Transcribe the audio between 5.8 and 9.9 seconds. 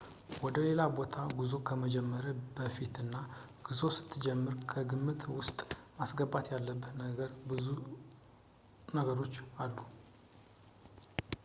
ማስገባት ያለብህ ብዙ ነገሮች አሉ